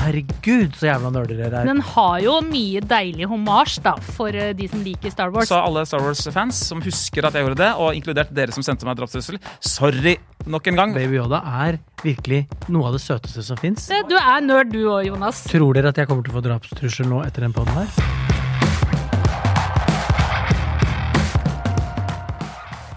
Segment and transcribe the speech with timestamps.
[0.00, 1.66] Herregud, så jævla nerder dere er.
[1.68, 5.50] Den har jo mye deilig homasj da, for eh, de som liker Star Wars.
[5.50, 8.88] Så alle Star Wars-fans som husker at jeg gjorde det, og inkludert dere som sendte
[8.88, 10.16] meg drapstrussel, sorry
[10.48, 10.96] nok en gang.
[10.96, 13.90] Baby Yoda er virkelig noe av det søteste som fins.
[13.92, 15.44] Eh, Du er nerd du òg, Jonas.
[15.52, 17.92] Tror dere at jeg kommer til å få drapstrussel nå etter den poden her?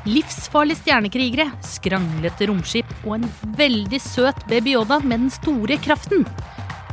[0.03, 6.25] Livsfarlige stjernekrigere, skranglete romskip og en veldig søt Baby Yoda med den store kraften.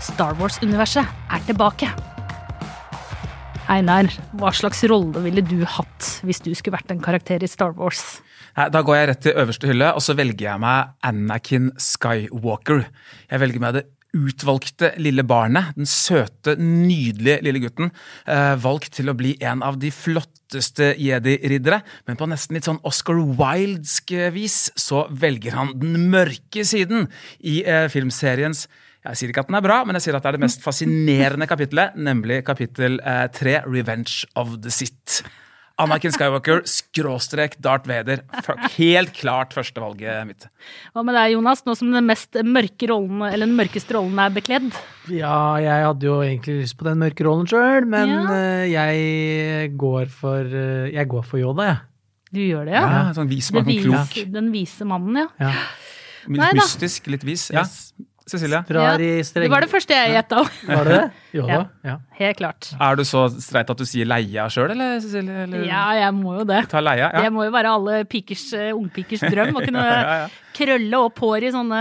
[0.00, 1.90] Star Wars-universet er tilbake.
[3.70, 4.08] Einar,
[4.40, 8.18] hva slags rolle ville du hatt hvis du skulle vært en karakter i Star Wars?
[8.56, 12.86] Da går jeg rett til øverste hylle, og så velger jeg meg Anakin Skywalker.
[13.30, 13.86] Jeg velger meg det
[14.16, 17.92] utvalgte lille barnet, den søte, nydelige lille gutten,
[18.26, 22.82] eh, valgt til å bli en av de flotteste jedi-riddere, men på nesten litt sånn
[22.82, 27.06] Oscar Wildsk vis så velger han den mørke siden
[27.38, 28.66] i eh, filmseriens
[29.06, 30.60] jeg sier ikke at den er bra, men jeg sier at det er det mest
[30.64, 35.22] fascinerende kapittelet, nemlig kapittel eh, tre, Revenge of the Sith.
[35.80, 38.20] Anakin Skywalker, skråstrek Darth Vader.
[38.44, 40.44] Fuck, Helt klart førstevalget mitt.
[40.92, 44.34] Hva med deg, Jonas, nå som den mest mørke rollen, eller den mørkeste rollen er
[44.34, 44.66] bekledd?
[45.08, 48.26] Ja, jeg hadde jo egentlig lyst på den mørke rollen sjøl, men Ja.
[48.36, 51.80] eh, jeg går for eh, Jeg går for Yoda, jeg.
[52.30, 52.84] Du gjør det, ja?
[52.84, 54.18] Ja, sånn vis, Det man kan klok.
[54.36, 55.28] Den vise mannen, ja.
[55.40, 55.54] Ja.
[56.28, 57.48] Litt Nei mystisk, litt vis.
[57.50, 57.64] Ja.
[58.30, 58.62] Cecilie?
[58.68, 60.44] Drar i Det var det første jeg gjetta.
[60.68, 60.90] Var
[61.32, 61.60] det da, Ja.
[61.84, 61.96] Ja.
[62.20, 62.70] Helt klart.
[62.80, 65.44] Er du så streit at du sier leia sjøl, eller Cecilie?
[65.46, 65.64] Eller?
[65.68, 66.64] Ja, jeg må jo det.
[66.68, 67.22] Ta leia, ja.
[67.24, 70.28] Det må jo være alle pikers, eh, ungpikers drøm å kunne Ja, ja.
[70.56, 71.80] krølle opp hår i sånne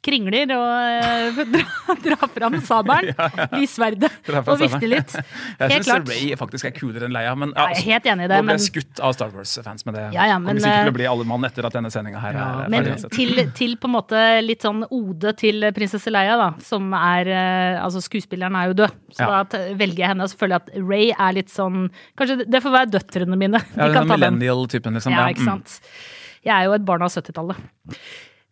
[0.00, 0.68] kringler og
[1.04, 3.12] eh, dra, dra fram sabelen,
[4.24, 5.12] fram og vifte litt.
[5.12, 5.32] litt.
[5.60, 6.08] Jeg Helt syns.
[6.08, 7.34] Ray faktisk er kulere enn Leia.
[7.36, 9.84] Men, Ja, jeg er helt enig i det, Nå ble jeg skutt av Star Wars-fans
[9.88, 10.06] med det.
[10.16, 12.22] Ja, ja, men, Kommer sikkert til eh, å bli alle mann etter at denne sendinga
[12.24, 12.70] her er ferdig.
[12.72, 17.32] Men til, til på en måte litt sånn ode til prinsesse Leia, da, som er
[17.34, 18.06] altså Altså,
[18.40, 19.42] skuespilleren er jo død, så Ja.
[19.44, 20.22] da velger jeg henne.
[20.24, 23.58] Og jeg at Ray er litt sånn Kanskje det får være døtrene mine.
[23.74, 25.12] De Ja, den millennial-typen, liksom.
[25.12, 25.80] Ja, ikke sant.
[26.42, 27.56] Jeg er jo et barn av 70-tallet.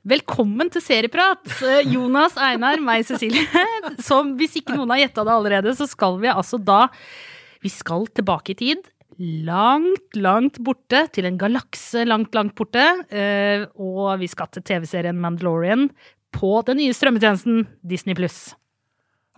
[0.09, 1.41] Velkommen til Serieprat!
[1.63, 3.45] Eh, Jonas, Einar, meg, Cecilie.
[4.01, 6.89] Som hvis ikke noen har gjetta det allerede, så skal vi altså da
[7.63, 8.85] Vi skal tilbake i tid.
[9.19, 11.09] Langt, langt borte.
[11.13, 12.85] Til en galakse langt, langt borte.
[13.11, 15.89] eh, Og vi skal til TV-serien Mandalorian
[16.33, 18.55] på den nye strømmetjenesten Disney pluss.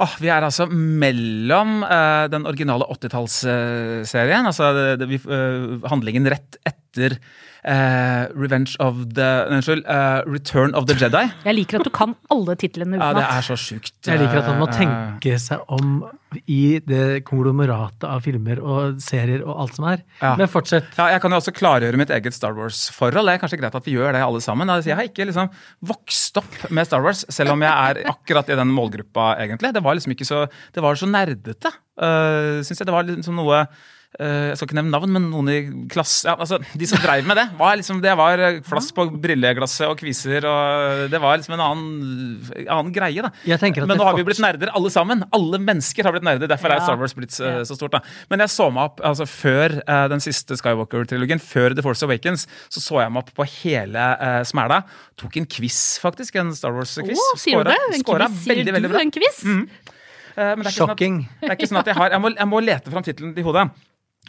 [0.01, 6.29] Åh, vi er altså mellom uh, den originale 80-tallsserien, altså det, det, vi, eh, handlingen
[6.33, 11.27] rett etter eh, Revenge of the Unnskyld, uh, Return of the Jedi.
[11.45, 13.95] Jeg liker at du kan alle titlene Ja, det er så sjukt.
[14.07, 16.01] Jeg liker at han må eh, tenke seg om
[16.47, 20.05] i det konglomeratet av filmer og serier og alt som er.
[20.21, 20.35] Ja.
[20.39, 20.89] Men fortsett.
[20.99, 23.27] Ja, jeg kan jo også klargjøre mitt eget Star Wars-forhold.
[23.27, 24.71] Det er kanskje greit at vi gjør det alle sammen.
[24.87, 25.51] Jeg har ikke liksom
[25.91, 29.75] vokst opp med Star Wars, selv om jeg er akkurat i den målgruppa, egentlig.
[29.75, 30.45] Det var liksom ikke så
[30.75, 32.87] Det var så nerdete, uh, syns jeg.
[32.87, 33.89] Det var liksom noe eh,
[34.19, 35.59] Jeg skal ikke nevne navn, men noen i
[35.89, 39.05] klasse ja, altså, De som dreiv med det, var liksom, det var eh, flass på
[39.23, 40.45] brilleglasset og kviser.
[40.51, 43.23] og Det var liksom en annen, annen greie.
[43.23, 43.31] da.
[43.47, 45.23] Jeg at Men nå har vi blitt nerder, alle sammen.
[45.37, 46.51] Alle mennesker har blitt nerder.
[46.51, 47.95] Derfor er Star Wars blitt så, så stort.
[47.95, 48.03] da.
[48.33, 52.49] Men jeg så meg opp altså før eh, den siste Skywalker-trilogien, før The Force Awakens,
[52.67, 54.81] så så jeg meg opp på hele uh, smæla.
[55.21, 56.41] Tok en quiz, faktisk.
[56.43, 57.15] En Star Wars-quiz.
[57.15, 57.79] Oh, sier du det?
[57.95, 58.43] En Skåra quiz?
[58.43, 59.05] Sier veldig, du veldig bra.
[59.07, 59.39] en quiz?
[59.47, 59.63] Mm.
[60.31, 61.17] Eh, men det er ikke sånn at- Shocking.
[61.41, 63.47] det er ikke sånn at jeg har Jeg må, jeg må lete fram tittelen i
[63.47, 63.71] hodet.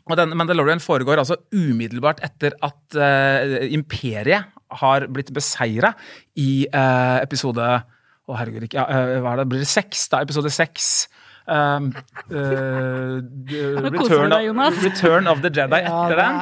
[0.09, 4.43] Og den Mandalorian foregår altså umiddelbart etter at uh, imperiet
[4.81, 5.93] har blitt beseira
[6.39, 9.47] i uh, episode Å, herregud, ikke ja, eh, Hva er det?
[9.51, 10.05] Blir det seks?
[10.11, 11.07] Da, episode seks.
[11.49, 11.91] Um,
[12.31, 16.39] Return, of, Return of the Jedi etter den.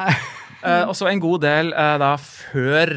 [0.84, 2.92] og så en god del da før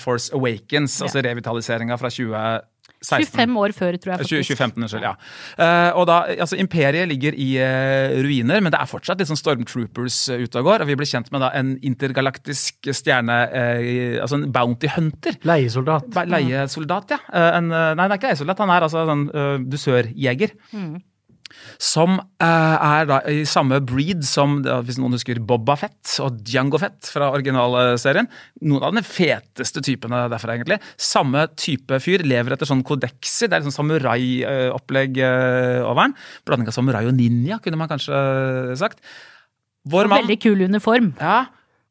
[0.00, 2.66] Force Awakens, altså revitaliseringa fra 2016.
[3.04, 4.20] 25 år før, tror jeg.
[4.22, 4.54] faktisk.
[4.54, 5.06] 2015, unnskyld.
[5.06, 5.12] Ja.
[5.58, 9.38] Eh, og da, altså Imperiet ligger i eh, ruiner, men det er fortsatt litt sånn
[9.38, 10.84] Stormtroopers uh, ute og går.
[10.84, 15.38] Og vi blir kjent med da en intergalaktisk stjerne, eh, altså en bounty hunter.
[15.48, 16.10] Leiesoldat.
[16.30, 17.20] Leiesoldat, ja.
[17.30, 20.58] Eh, en, eh, nei, det er ikke leiesoldat, han er altså en uh, dusørjeger.
[21.82, 26.80] Som eh, er da i samme breed som, hvis noen husker, Boba Fett og Django
[26.82, 28.28] Fett fra originalserien.
[28.66, 30.80] Noen av de feteste typene derfra, egentlig.
[31.00, 32.24] Samme type fyr.
[32.26, 33.48] Lever etter sånn kodekser.
[33.50, 36.16] Det er liksom samurai-opplegg eh, over den.
[36.48, 38.18] Blanding av samurai og ninja, kunne man kanskje
[38.80, 39.02] sagt.
[39.88, 41.12] Vår mann Veldig kul uniform.
[41.20, 41.46] ja,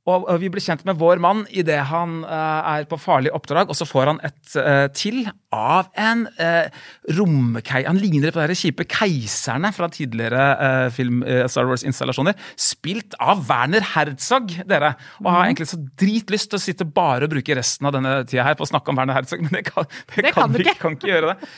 [0.07, 3.75] og vi blir kjent med vår mann idet han eh, er på farlig oppdrag, og
[3.75, 5.25] så får han et eh, til
[5.55, 6.67] av en uh,
[7.15, 7.79] romkei...
[7.87, 12.35] Han ligner på de kjipe keiserne fra tidligere film Star Wars-installasjoner.
[12.59, 14.91] Spilt av Werner Herzog, dere.
[15.23, 18.43] Og har egentlig så dritlyst til å sitte bare og bruke resten av denne tida
[18.43, 20.59] her på å snakke om Werner Herzog, men det kan, det Det kan, kan du
[20.59, 20.75] vi ikke.
[20.83, 21.49] kan ikke gjøre det.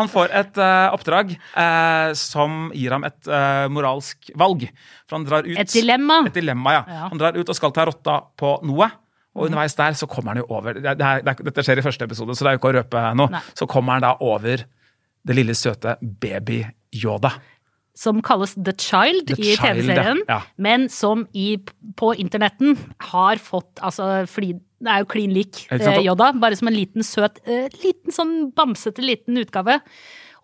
[0.00, 0.60] Han får et
[0.96, 1.36] oppdrag
[2.24, 3.32] som gir ham et
[3.76, 4.66] moralsk valg.
[5.04, 6.22] For han drar ut Et dilemma.
[6.30, 6.82] et dilemma, ja.
[6.88, 7.06] Ja.
[7.12, 8.90] Han drar ut og skal ta rotta på noe.
[9.34, 11.84] Og underveis der så kommer han jo over det, er, det er, Dette skjer i
[11.84, 13.32] første episode, så det er jo ikke å røpe noe.
[13.34, 13.42] Nei.
[13.58, 14.62] Så kommer han da over
[15.24, 16.60] det lille søte baby
[16.94, 17.32] Yoda.
[17.98, 20.40] Som kalles The Child The i TV-serien, ja.
[20.58, 21.54] men som i,
[21.98, 22.74] på internetten
[23.10, 27.06] har fått altså, fordi det er jo klin lik eh, Yoda, bare som en liten
[27.06, 29.78] søt, eh, liten sånn bamsete liten utgave.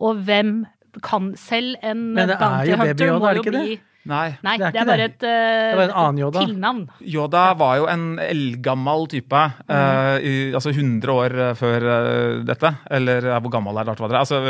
[0.00, 0.62] Og hvem
[1.04, 3.64] kan selv en Men det er bounty jo Baby Yoda, er det ikke det?
[3.66, 4.30] bli Nei.
[4.42, 6.40] Nei, Det er det er, bare et, uh, Det en annen Yoda.
[6.46, 6.84] tilnavn.
[7.04, 9.40] Yoda var jo en eldgammel type.
[9.68, 12.70] eh, i, altså 100 år eh, før uh, dette.
[12.90, 14.16] Eller hvor gammel er Darth Vader?
[14.22, 14.40] Altså,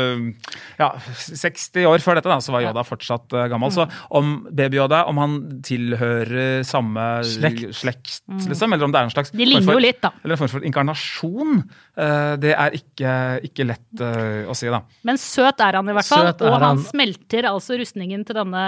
[0.79, 0.87] ja,
[1.19, 3.73] 60 år før dette da, så var Yoda fortsatt gammel.
[3.75, 5.35] Så om baby-Yoda, om han
[5.67, 7.75] tilhører samme Slekt.
[7.75, 10.13] slekt liksom, eller om det er en slags De ligner for- jo litt, da.
[10.23, 11.61] Eller en form for inkarnasjon,
[12.41, 13.13] det er ikke,
[13.51, 14.01] ikke lett
[14.47, 14.81] å si, da.
[15.03, 16.83] Men søt er han i hvert fall, og han han.
[16.87, 18.65] smelter altså rustningen til denne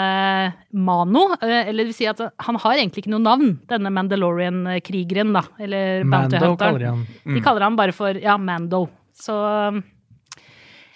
[0.73, 1.27] Mano.
[1.41, 5.43] eh, Eller det vil si at han har egentlig ikke noe navn, denne Mandalorian-krigeren, da.
[5.61, 6.57] Eller Bounty Mando Hunteren.
[6.57, 7.03] kaller han.
[7.25, 7.35] Mm.
[7.37, 8.87] De kaller han bare for ja, Mando.
[9.13, 9.35] Så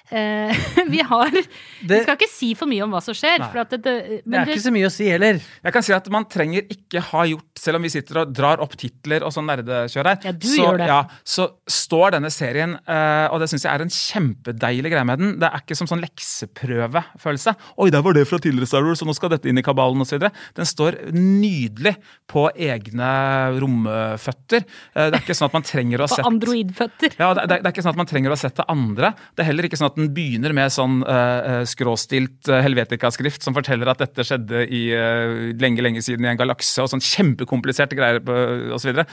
[0.10, 0.56] eh,
[0.94, 3.44] vi har Vi skal ikke si for mye om hva som skjer.
[3.52, 3.96] For at det, det,
[4.26, 5.42] Det er det, ikke så mye å si heller.
[5.64, 8.62] Jeg kan si at man trenger ikke ha gjort, selv om vi sitter og drar
[8.64, 10.68] opp titler og sånn nerdekjør her, Ja, så.
[10.88, 15.22] Ja, så står denne serien, uh, og det syns jeg er en kjempedeilig greie med
[15.22, 17.54] den, det er ikke som sånn lekseprøvefølelse.
[17.84, 20.04] Oi, der var det fra tidligere Star Wars, og nå skal dette inn i kabalen
[20.04, 20.28] osv.
[20.58, 21.96] Den står nydelig
[22.30, 23.12] på egne
[23.62, 24.66] romføtter.
[24.94, 27.18] Uh, det er ikke sånn at man trenger å ha på androidføtter.
[27.20, 29.14] ja, det, det, er ikke sånn at man trenger å ha sett det andre.
[29.36, 33.92] Det er heller ikke sånn at den begynner med sånn uh, skråstilt helvetikaskrift som forteller
[33.92, 34.84] at dette skjedde i
[35.58, 37.04] lenge, lenge siden i en galakse, og sånn
[37.48, 38.22] kjempekompliserte greier
[38.76, 39.04] osv.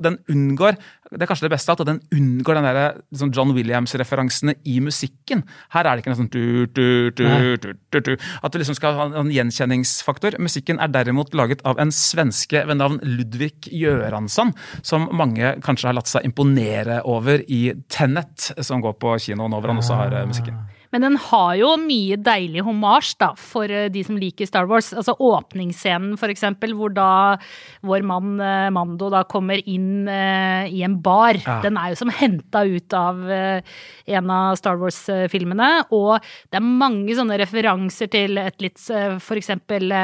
[0.00, 0.76] den unngår
[1.10, 5.42] det er kanskje det beste at den unngår den der, liksom John Williams-referansene i musikken.
[5.74, 7.56] Her er det ikke noe sånn du, Nei.
[7.58, 8.12] du, du, du.
[8.46, 10.38] At du liksom skal ha en gjenkjenningsfaktor.
[10.42, 14.54] Musikken er derimot laget av en svenske ved navn Ludvig Göransson,
[14.86, 19.58] som mange kanskje har latt seg imponere over i Tenet, som går på kino nå,
[19.58, 20.62] hvor han også har eh, musikken.
[20.90, 24.90] Men den har jo mye deilig hommage da, for eh, de som liker Star Wars.
[24.96, 27.36] Altså åpningsscenen, for eksempel, hvor da
[27.86, 31.38] vår mann eh, Mando da kommer inn uh, i en bar.
[31.44, 31.60] Ja.
[31.64, 33.78] Den er jo som henta ut av uh,
[34.10, 35.70] en av Star Wars-filmene.
[35.94, 36.18] Og
[36.50, 39.94] det er mange sånne referanser til et litt uh, for eksempel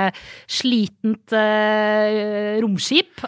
[0.51, 2.59] slitent eh,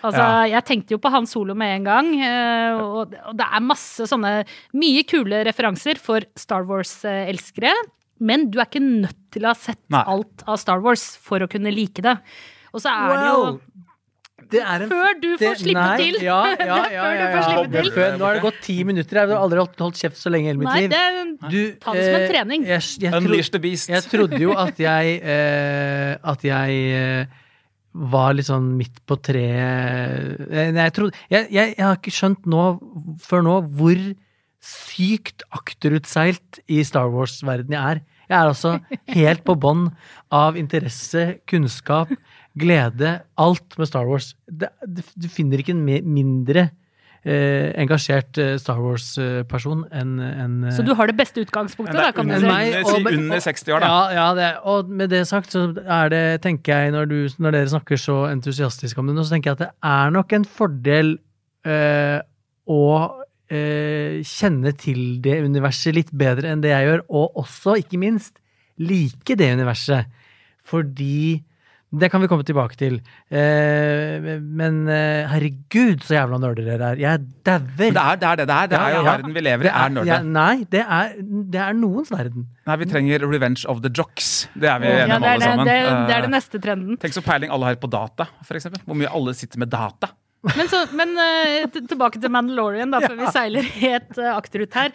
[0.02, 0.44] Altså, Ja.
[0.58, 2.10] jeg tenkte jo på Han Solo med en gang.
[2.20, 7.72] eh, og, det er masse sånne mye kule referanser for Star Wars-elskere.
[8.20, 10.02] Men du er ikke nødt til å ha sett Nei.
[10.06, 12.18] alt av Star Wars for å kunne like det.
[12.74, 13.60] Og så er det jo
[14.50, 16.14] det er en Før du får det- slippe nei, til!
[16.24, 17.48] Ja, Det ja, er ja, før du ja, får ja.
[17.48, 17.90] slippe til.
[17.92, 19.14] Før, nå har det gått ti minutter.
[19.18, 21.92] Jeg har aldri holdt, holdt kjeft så lenge i hele mitt Nei, det, Du, ta
[21.92, 22.64] det som en eh, trening.
[22.64, 23.88] Jeg, jeg, tro, Unleash the beast.
[23.92, 27.26] jeg trodde jo at jeg eh, At jeg eh,
[27.92, 30.92] var litt sånn midt på treet Eh, jeg,
[31.30, 32.64] jeg, jeg, jeg har ikke skjønt nå,
[33.22, 34.02] før nå hvor
[34.64, 38.00] sykt akterutseilt i Star Wars-verden jeg er.
[38.28, 38.74] Jeg er altså
[39.16, 39.86] helt på bånn
[40.34, 42.10] av interesse, kunnskap,
[42.58, 43.18] glede.
[43.40, 44.34] Alt med Star Wars.
[44.44, 46.68] Det, du, du finner ikke en mindre
[47.24, 52.10] eh, engasjert eh, Star Wars-person enn en, eh, Så du har det beste utgangspunktet, da,
[52.14, 52.46] kan du si.
[52.46, 53.88] meg, Under, og si under 60 år, da.
[53.88, 57.56] Ja, ja det, og med det sagt så er det, tenker jeg, når, du, når
[57.58, 60.48] dere snakker så entusiastisk om det nå, så tenker jeg at det er nok en
[60.58, 61.16] fordel
[61.66, 62.18] eh,
[62.68, 62.84] å
[63.48, 68.38] eh, kjenne til det universet litt bedre enn det jeg gjør, og også, ikke minst,
[68.78, 70.10] like det universet.
[70.68, 71.40] Fordi
[71.88, 72.98] det kan vi komme tilbake til.
[73.32, 77.00] Eh, men eh, herregud, så jævla nerder dere er.
[77.00, 77.64] Jeg dauer.
[77.78, 78.68] Det er det er det det er.
[78.68, 81.14] Det er jo verden vi lever i, er Ja, nei, det er,
[81.54, 82.44] det er noens verden.
[82.68, 84.48] Nei, vi trenger revenge of the jocks.
[84.52, 85.66] Det er vi Ja, enige om det, er alle sammen.
[85.66, 87.00] det, det er Eh, den neste trenden.
[87.00, 88.68] Tenk så peiling alle har på data, f.eks.
[88.84, 90.12] Hvor mye alle sitter med data.
[90.44, 94.92] Men, så, men eh, tilbake til Mandalorian, da, før vi seiler helt akterut her.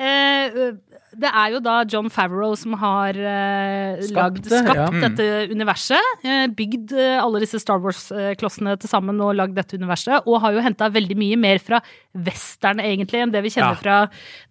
[0.00, 0.72] Eh,
[1.12, 4.86] det er jo da John Favreau som har eh, Skapt lagd, skapt ja.
[4.88, 5.00] Mm.
[5.04, 6.12] dette universet.
[6.24, 10.24] eh, bygd alle disse Star Wars-klossene til sammen og lagd dette universet.
[10.26, 11.82] Og har jo henta veldig mye mer fra
[12.16, 13.82] western, egentlig, enn det vi kjenner Ja.
[13.82, 13.98] fra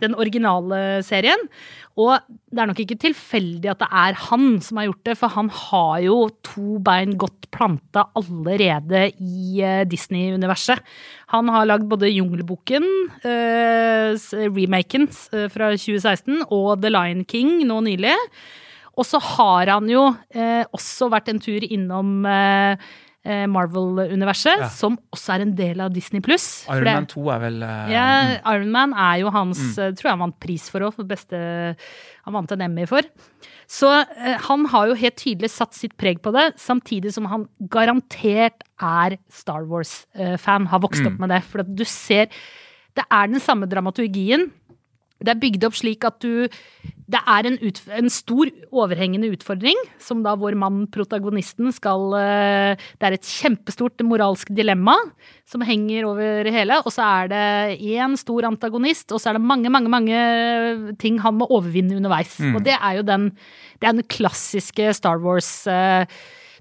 [0.01, 1.49] den originale serien.
[1.99, 2.21] Og
[2.51, 5.49] det er nok ikke tilfeldig at det er han som har gjort det, for han
[5.49, 9.59] har jo to bein godt planta allerede i
[9.91, 10.79] Disney-universet.
[11.31, 12.83] Han har lagd både Jungelboken,
[13.23, 14.11] eh,
[14.51, 18.17] remaken eh, fra 2016, og The Lion King nå nylig.
[18.99, 22.75] Og så har han jo eh, også vært en tur innom eh,
[23.25, 24.67] Marvel-universet, Ja.
[24.69, 26.65] som også er en del av Disney pluss.
[26.69, 28.05] Iron Man 2 er vel uh, Ja,
[28.41, 28.53] mm.
[28.55, 29.83] Iron Man er jo hans Mm.
[29.83, 31.37] eh, Tror jeg han vant pris for òg, for beste
[32.25, 33.01] Han vant en Emmy for.
[33.67, 33.87] Så
[34.17, 38.61] eh, han har jo helt tydelig satt sitt preg på det, samtidig som han garantert
[38.81, 40.67] er Star Wars-fan.
[40.67, 41.19] Har vokst opp Mm.
[41.19, 41.43] med det.
[41.43, 42.27] For at du ser
[42.93, 44.51] Det er den samme dramaturgien.
[45.21, 46.47] Det er bygd opp slik at du
[47.11, 52.79] Det er en, ut, en stor, overhengende utfordring, som da vår mann, protagonisten, skal eh,
[52.97, 54.95] Det er et kjempestort moralsk dilemma
[55.51, 57.45] som henger over hele, og så er det
[57.83, 60.21] én stor antagonist, og så er det mange, mange, mange
[61.01, 62.37] ting han må overvinne underveis.
[62.39, 62.55] Mm.
[62.55, 63.25] Og det er jo den,
[63.81, 66.07] det er den klassiske Star Wars eh,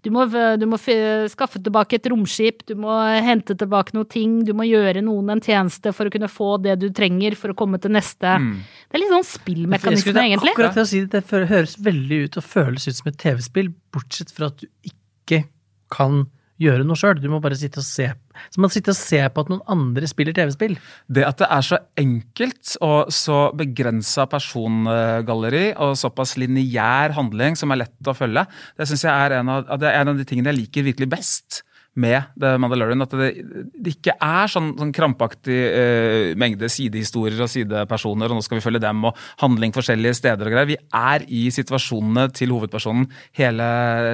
[0.05, 4.55] du må, du må skaffe tilbake et romskip, du må hente tilbake noen ting, du
[4.57, 7.81] må gjøre noen en tjeneste for å kunne få det du trenger for å komme
[7.83, 8.33] til neste.
[8.41, 8.59] Mm.
[8.89, 10.57] Det er litt sånn spillmekanisme, egentlig.
[10.57, 13.73] Akkurat til å si det, det høres veldig ut og føles ut som et TV-spill,
[13.93, 15.45] bortsett fra at du ikke
[15.93, 16.25] kan
[16.61, 17.21] gjøre noe sjøl.
[17.21, 18.11] Du må bare sitte og se
[18.53, 20.77] Så man sitter og ser på at noen andre spiller TV-spill.
[21.09, 27.73] Det at det er så enkelt og så begrensa persongalleri og såpass lineær handling som
[27.73, 30.53] er lett å følge, det syns jeg er en av, er en av de tingene
[30.53, 31.63] jeg liker virkelig best
[32.01, 33.05] med The Mandalorian.
[33.05, 33.31] At det,
[33.75, 38.65] det ikke er sånn, sånn krampaktig eh, mengde sidehistorier og sidepersoner, og nå skal vi
[38.65, 40.71] følge dem, og handling forskjellige steder og greier.
[40.71, 43.69] Vi er i situasjonene til hovedpersonen hele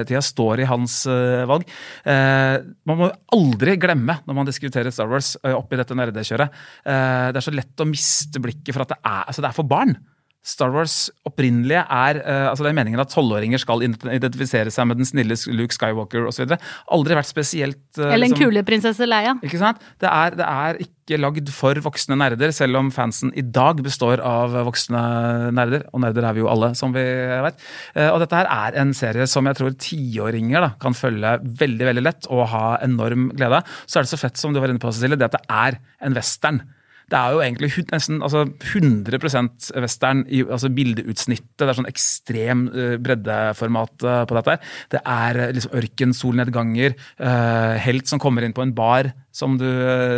[0.09, 1.67] tida, står i hans eh, valg.
[2.07, 6.61] Eh, man må aldri glemme når man diskuterer Star Wars eh, oppi dette nerdekjøret.
[6.83, 9.57] Eh, det er så lett å miste blikket for at det er, altså det er
[9.57, 9.97] for barn.
[10.47, 15.01] Star Wars opprinnelige er eh, altså Det er meningen at tolvåringer skal identifisere seg med
[15.01, 16.53] den snille Luke Skywalker osv.
[16.95, 19.33] Aldri vært spesielt eh, Eller en liksom- kule prinsesse Leia.
[19.43, 19.81] ikke sant?
[19.99, 24.19] Det er, det er ikke lagd for voksne nerder, selv om fansen i dag består
[24.23, 25.01] av voksne
[25.55, 25.83] nerder.
[25.93, 27.03] Og nerder er vi jo alle, som vi
[27.47, 27.59] vet.
[27.95, 31.91] Eh, Og dette her er en serie som jeg tror tiåringer da, kan følge veldig
[31.91, 33.77] veldig lett og ha enorm glede av.
[33.85, 35.79] Så er det så fett som du var inne på, Cecilie, det at det er
[36.07, 36.63] en western.
[37.07, 39.19] Det er jo egentlig nesten altså 100
[39.79, 41.53] western i altså bildeutsnittet.
[41.61, 44.57] Det er sånn ekstrem eh, breddeformat eh, på dette.
[44.91, 49.67] Det er eh, liksom ørkensolnedganger, uh, helt som kommer inn på en bar, som du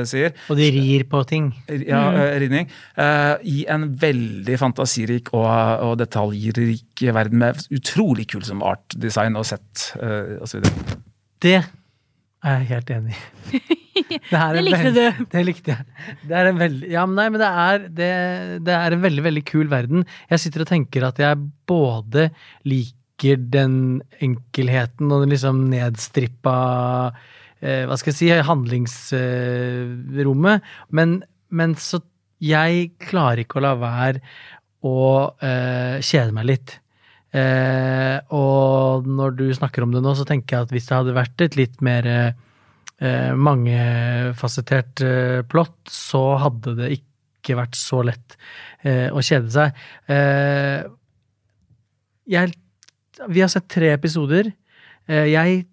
[0.09, 0.33] sier.
[0.49, 1.51] Og de rir på ting.
[1.67, 2.17] Ja, Mm.
[2.23, 2.69] eh, ridning.
[2.97, 5.45] Eh, I en veldig fantasirik og,
[5.85, 10.63] og detaljrik verden med utrolig kul som artdesign og sett uh, osv.
[11.43, 13.13] Det er jeg helt enig
[13.53, 13.59] i.
[14.29, 15.05] Det, likte du.
[15.31, 15.83] Det likte jeg.
[16.29, 18.11] Det er en veldig, ja, men nei, men det er, det,
[18.67, 19.99] det er en veldig, veldig kul verden.
[20.31, 21.35] Jeg sitter og tenker at jeg
[21.69, 22.21] både
[22.69, 23.75] liker den
[24.23, 26.57] enkelheten og den liksom nedstrippa
[27.59, 30.57] eh, Hva skal jeg si handlingsrommet,
[30.95, 31.09] men,
[31.51, 31.97] men så
[32.39, 34.23] Jeg klarer ikke å la være
[34.87, 36.79] å eh, kjede meg litt.
[37.35, 41.17] Eh, og når du snakker om det nå, så tenker jeg at hvis det hadde
[41.17, 42.07] vært et litt mer
[43.01, 48.37] eh, mangefasettert eh, plott, så hadde det ikke vært så lett
[48.83, 49.83] eh, å kjede seg.
[50.11, 50.87] Eh,
[52.29, 52.53] jeg,
[53.27, 54.51] vi har sett tre episoder.
[55.09, 55.63] Eh, jeg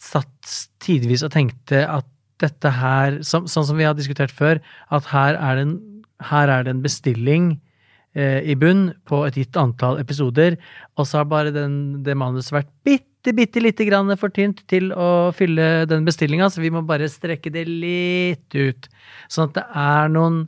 [0.00, 2.08] satt tidvis og tenkte at
[2.40, 5.74] dette her, som, sånn som vi har diskutert før, at her er det en,
[6.24, 7.50] er det en bestilling
[8.16, 10.56] eh, i bunn på et gitt antall episoder,
[10.96, 14.90] og så har bare den, det manuset vært bitte, bitte lite grann for tynt til
[14.96, 18.88] å fylle den bestillinga, så vi må bare strekke det litt ut.
[19.28, 20.38] Sånn at det er noen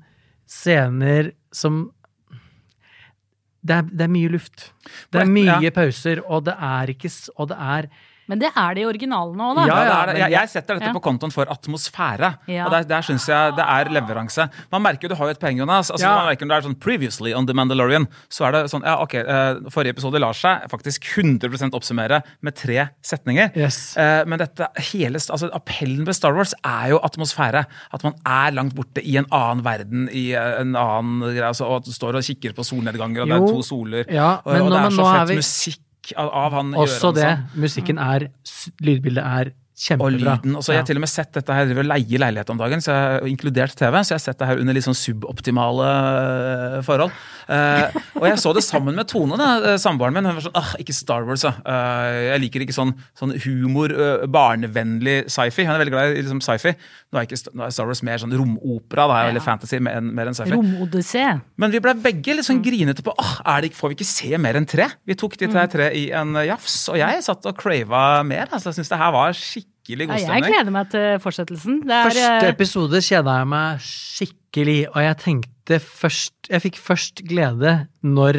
[0.48, 1.84] scener som
[3.62, 4.72] det er, det er mye luft.
[5.14, 7.86] Det er mye pauser, og det er ikke Og det er
[8.28, 9.66] Men det er det i originalen òg, da.
[9.66, 10.16] Ja, det er det.
[10.22, 10.92] Jeg, jeg setter dette Ja.
[10.94, 12.28] på kontoen for atmosfære.
[12.48, 12.64] Ja.
[12.66, 14.48] Og der, der syns jeg det er leveranse.
[14.72, 15.90] Man merker jo, Du har jo et poeng, Jonas.
[15.90, 16.16] Altså, Ja.
[16.16, 18.96] man merker Når det er sånn 'previously on The Mandalorian', så er det sånn ja,
[19.02, 23.50] ok, eh, Forrige episode lar seg faktisk 100% oppsummere med tre setninger.
[23.56, 23.96] Yes.
[23.96, 27.66] Eh, Men dette hele, altså appellen ved Star Wars er jo atmosfære.
[27.92, 31.42] At man er langt borte i en annen verden, i eh, en annen greie.
[31.48, 34.04] Altså, og at du står og kikker på solnedganger, og det er to soler.
[34.10, 35.78] Ja, og, og det er så fett vi- musikk
[36.16, 37.32] av, av han også det.
[37.54, 38.28] Musikken er
[38.82, 40.36] Lydbildet er Og kjempebra.
[40.36, 40.56] lyden.
[40.56, 42.50] Og så har jeg har til og med sett dette her, driver og leier leilighet
[42.52, 44.98] om dagen, så jeg, inkludert TV, så jeg har sett det her under litt sånn
[44.98, 47.14] suboptimale eh, forhold.
[47.52, 50.24] Eh, og jeg så det sammen med Tone, da, eh, samboeren min.
[50.28, 51.52] Hun var sånn ah, ikke Star Wars, da.
[51.66, 55.66] Uh, jeg liker ikke sånn, sånn humor, uh, barnevennlig sci-fi.
[55.66, 56.74] Hun er veldig glad i liksom, sci-fi.
[57.12, 60.30] Nå er, ikke, nå er Star Wars mer sånn romopera, da, eller fantasy, mer mer
[60.30, 60.56] enn sci-fi.
[60.56, 61.26] Romodyssé.
[61.60, 64.10] Men vi ble begge litt sånn grinete på ah, er det, ikke- får vi ikke
[64.12, 64.88] se mer enn tre.
[65.06, 68.48] Vi tok de tre, tre i en jafs, og jeg satt og crava mer.
[68.50, 70.52] Altså, jeg syns det her var skikkelig Ja, jeg stemning.
[70.54, 71.80] gleder meg til fortsettelsen.
[71.84, 77.22] Det er, Første episode kjeda jeg meg skikkelig, og jeg tenkte først Jeg fikk først
[77.28, 78.38] glede når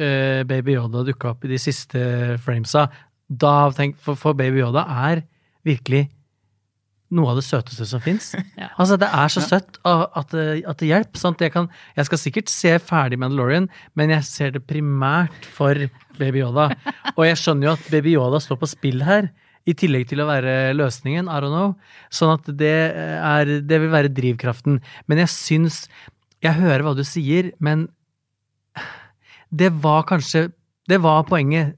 [0.00, 2.00] uh, Baby Yoda dukka opp i de siste
[2.44, 2.86] framesa.
[3.28, 5.24] Da tenk, for, for Baby Yoda er
[5.66, 6.06] virkelig
[7.14, 8.32] noe av det søteste som fins.
[8.58, 8.70] Ja.
[8.80, 11.20] Altså, det er så søtt at, at, det- at det hjelper.
[11.20, 11.40] Sant?
[11.44, 15.76] Jeg, kan, jeg skal sikkert se ferdig Mandalorian, men jeg ser det primært for
[16.18, 16.70] Baby Yoda.
[17.14, 19.28] Og jeg skjønner jo at Baby Yoda står på spill her,
[19.66, 21.26] i tillegg til å være løsningen.
[21.26, 21.72] I don't know.
[22.14, 24.76] Sånn at det, er, det vil være drivkraften.
[25.10, 25.80] Men jeg syns
[26.44, 27.86] Jeg hører hva du sier, men
[29.54, 30.48] det var kanskje
[30.88, 31.74] Det var poenget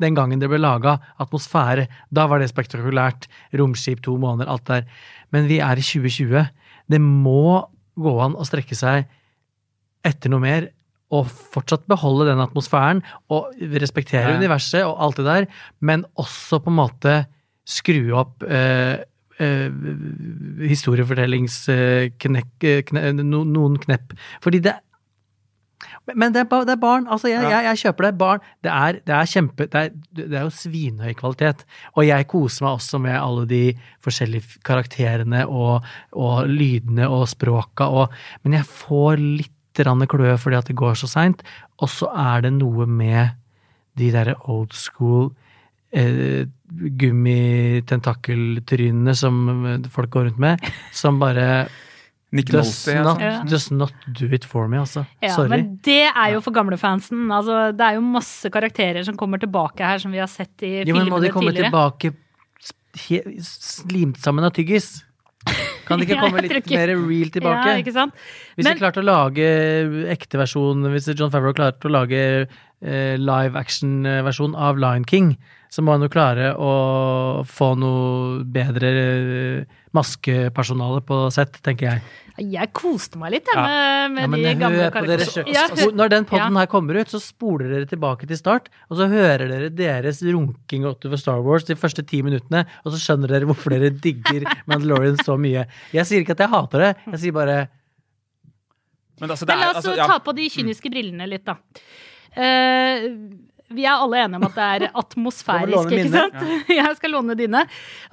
[0.00, 0.94] den gangen det ble laga.
[1.20, 1.86] Atmosfære.
[2.12, 3.26] Da var det spektakulært.
[3.56, 4.86] Romskip, to måneder, alt der.
[5.32, 6.46] Men vi er i 2020.
[6.88, 7.66] Det må
[8.00, 9.04] gå an å strekke seg
[10.08, 10.70] etter noe mer.
[11.12, 14.36] Og fortsatt beholde den atmosfæren og respektere Ja.
[14.40, 15.46] universet og alt det der,
[15.80, 17.14] men også på en måte
[17.68, 19.04] skru opp eh,
[19.40, 19.70] eh,
[20.70, 24.14] historiefortellingsknekk eh, kne, no, Noen knepp.
[24.44, 24.76] Fordi det
[26.14, 27.06] men det er, barn.
[27.10, 28.18] Altså, jeg, jeg, jeg kjøper det.
[28.18, 28.42] Barn.
[28.64, 31.64] Det er, det er kjempe det er, det er jo svinhøy kvalitet.
[31.94, 33.62] Og jeg koser meg også med alle de
[34.04, 40.66] forskjellige karakterene og, og lydene og språka og Men jeg får litt kløe fordi at
[40.66, 41.44] det går så seint.
[41.80, 43.36] Og så er det noe med
[43.96, 45.30] de derre old school
[45.92, 46.44] eh,
[47.00, 49.34] gummitentakeltrynene som
[49.92, 50.56] folk går rundt med,
[50.94, 51.66] som bare
[52.30, 53.26] Nick does Nolte, not, altså.
[53.26, 53.42] Ja.
[53.50, 55.02] does not do it for me, altså.
[55.20, 55.50] Ja, Sorry.
[55.50, 57.24] men det er jo for gamlefansen.
[57.34, 60.84] Altså, det er jo masse karakterer som kommer tilbake her, som vi har sett i
[60.86, 62.12] Jo, men må de komme tilbake
[62.94, 65.00] slimt sammen av tyggis?
[65.88, 67.66] Kan de ikke komme litt ikke- mer real tilbake?
[67.66, 68.14] Ja, ikke sant?
[68.54, 69.50] Hvis Men- de klarte å lage
[70.14, 75.34] ekte versjon, hvis John Favreau klarte å lage eh, live action-versjon av Lion King,
[75.70, 76.70] så må han jo klare å
[77.46, 82.02] få noe bedre eh, maskepersonale på sett, tenker jeg.
[82.40, 83.64] Jeg koste meg litt jeg, Ja.
[84.08, 85.44] med, med Ja, men de gamle karakterene.
[85.52, 85.64] Ja,
[86.00, 86.62] Når den podden ja.
[86.62, 90.86] her kommer ut, så spoler dere tilbake til start, og så hører dere deres runking
[90.88, 95.20] utover Star Wars de første ti minuttene, og så skjønner dere hvorfor dere digger Mandalorian
[95.22, 95.66] så mye.
[95.94, 97.58] Jeg sier ikke at jeg hater det, jeg sier bare
[99.20, 100.06] Men, altså, det Men la er, oss altså, ja.
[100.08, 101.58] ta på de kyniske brillene litt, da.
[102.40, 103.04] Eh,
[103.74, 106.38] vi er alle enige om at det er atmosfærisk, ikke sant?
[106.38, 106.72] sant?
[106.80, 107.64] Jeg skal låne dine.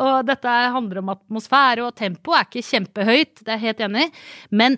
[0.03, 4.05] Og dette handler om atmosfære, og tempo er ikke kjempehøyt, det er jeg helt enig
[4.07, 4.11] i.
[4.63, 4.77] Men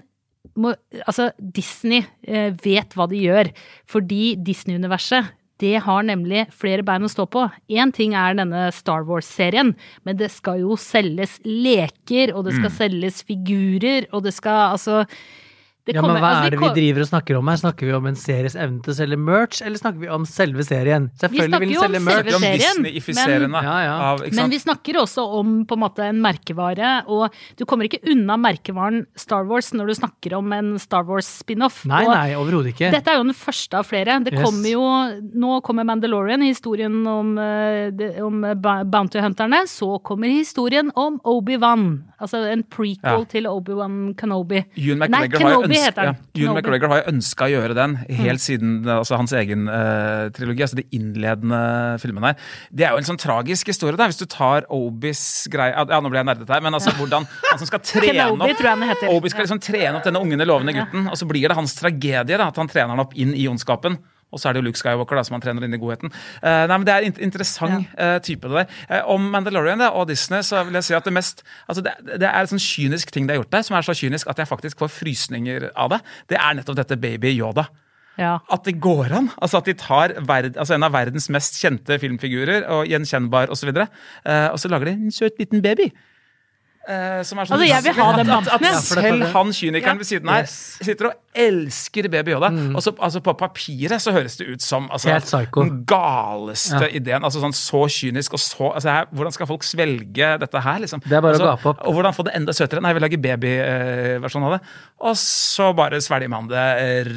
[0.59, 0.73] må,
[1.05, 3.51] altså, Disney eh, vet hva de gjør.
[3.89, 7.43] Fordi Disney-universet det har nemlig flere bein å stå på.
[7.67, 9.73] Én ting er denne Star Wars-serien,
[10.07, 15.01] men det skal jo selges leker, og det skal selges figurer, og det skal altså
[15.95, 17.57] Ja, men hva altså, er det vi driver og snakker om her?
[17.57, 20.63] Snakker vi om en series evne til å selge merch, eller snakker vi om selve
[20.67, 21.09] serien?
[21.19, 22.25] Selvfølgelig snakker vil jo den om selge merch.
[22.25, 22.41] selve om
[23.19, 23.95] serien, men- Ja, ja.
[24.13, 28.01] av Men vi snakker også om på en måte en merkevare, og du kommer ikke
[28.11, 31.85] unna merkevaren Star Wars når du snakker om en Star Wars-spin-off.
[31.85, 32.91] Nei, Og nei, overhodet ikke.
[32.91, 34.23] Dette er jo den første av flere.
[34.23, 34.43] Det Yes.
[34.43, 34.81] kommer jo,
[35.35, 38.41] nå kommer Mandalorian, historien om, eh, om
[38.89, 39.63] Bounty Hunterne.
[39.67, 42.03] Så kommer historien om Obi-Wan.
[42.21, 43.23] Altså en prequel Ja.
[43.25, 44.65] til Obi-Wan Kenobi.
[44.77, 45.75] Ewan Nei, McGregor Kenobi.
[45.85, 46.17] Heter den.
[46.35, 48.43] ja, Ewan McGregor har jo ønska å gjøre den helt Mm.
[48.43, 51.59] siden altså, hans egen uh, trilogi, altså de innledende
[52.01, 52.35] filmene her.
[52.71, 56.09] Det er jo en sånn tragisk historie, der, hvis du tar Obis greie Ja, nå
[56.11, 59.03] ble jeg nerdete her, men altså hvordan han som skal trene Kenobi, opp.
[59.15, 62.37] Obi skal liksom trene opp denne unge, lovende gutten, og så blir det hans tragedie
[62.37, 63.97] da, at han trener han opp inn i ondskapen.
[64.29, 66.13] Og så er det jo Luke Skywalker da, som han trener inn i godheten.
[66.43, 68.79] Uh, nei, men Det er en interessant uh, type, det der.
[68.91, 71.95] Uh, om Mandalorian da, og Disney så vil jeg si at det mest altså det,
[72.21, 74.41] det er en sånn kynisk ting de har gjort der, som er så kynisk at
[74.41, 76.01] jeg faktisk får frysninger av det.
[76.29, 77.69] Det er nettopp dette Baby Yoda.
[78.19, 78.37] Ja.
[78.51, 79.29] At det går an.
[79.39, 83.71] altså At de tar verd, altså en av verdens mest kjente filmfigurer, og gjenkjennbar osv.,
[83.71, 83.85] og,
[84.27, 85.87] uh, og så lager de en søt liten baby.
[86.87, 89.99] Eh, som er sånn, Altså, jeg vil ha den at, at, selv han kynikeren Ja.
[89.99, 92.49] ved siden her sitter og elsker Baby Yoda.
[92.73, 95.19] Og så altså, på papiret så høres det ut som altså,
[95.53, 96.89] den galeste Ja.
[96.89, 97.23] ideen.
[97.23, 101.01] altså sånn Så kynisk og så altså, her, Hvordan skal folk svelge dette her, liksom?
[101.05, 101.87] Det er bare å altså, gape opp.
[101.87, 102.81] Og hvordan få det enda søtere?
[102.81, 104.61] Nei, vi lager babyversjon av det.
[104.99, 106.65] Og så bare svelger man det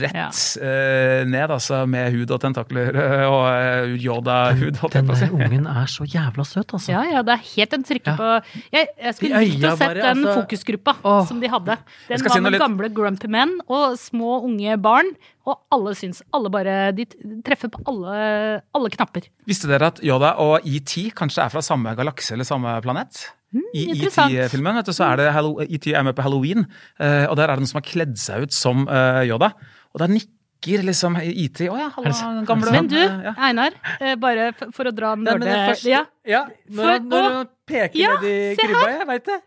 [0.02, 5.16] rett rett uh, ned, altså, med hud og tentakler eh, og eh, Yoda-hud, Den å
[5.18, 6.92] der ungen er så jævla søt, altså.
[6.92, 8.30] Ja, ja, det er helt en trykke på
[8.72, 10.94] Jeg, jeg skulle Likt å se den altså- fokusgruppa
[11.28, 11.76] som de hadde.
[12.08, 15.12] Den var med litt- gamle grumpy menn og små unge barn.
[15.44, 17.04] Og alle syns Alle bare De
[17.42, 19.26] treffer på alle, alle knapper.
[19.46, 23.30] Visste dere at Yoda og ET kanskje er fra samme galakse eller samme planet?
[23.74, 23.90] I.
[23.92, 25.26] ET-filmen vet du, så er det
[25.74, 26.64] ET er med på halloween,
[26.98, 29.52] eh, og der er det noen som har kledd seg ut som eh, Yoda.
[29.92, 30.30] Og da nikker
[30.66, 31.60] liksom IT.
[31.68, 33.32] Å ja, hallo, gamle Men du, ja.
[33.38, 35.44] Einar, eh, bare for, å dra Nei, nerde...
[35.46, 36.04] det først, ja.
[36.26, 36.44] ja,
[36.74, 39.40] For- når, når å, peker ja, ned i krybba, jeg veit det.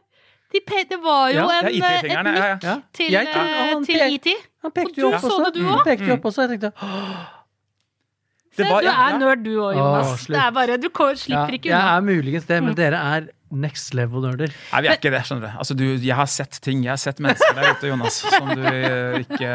[0.55, 2.53] De pe det var jo Ja, en, eh, et IT-fingeren, ja, ja.
[2.55, 2.75] nikk Ja.
[2.93, 4.27] til, Jeg- eh, han til IT.
[4.63, 5.45] Han pekte Og jo du opp så også.
[5.45, 6.71] det, du Han pekte jo opp også, jeg tenkte
[8.55, 9.17] Se, var- du er ja.
[9.19, 10.11] nerd du òg, Jonas.
[10.13, 10.87] Åh, det er bare, du
[11.19, 11.97] slipper ja, ikke Jeg unna.
[11.97, 14.49] er muligens det, men dere er next level-nerder.
[14.71, 15.57] Nei, vi er ikke det, skjønner du.
[15.61, 15.85] Altså, du.
[16.01, 16.81] Jeg har sett ting.
[16.83, 19.51] Jeg har sett mennesker der ute, Jonas, som du eh, ikke